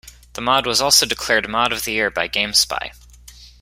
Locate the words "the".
0.33-0.41, 1.85-1.91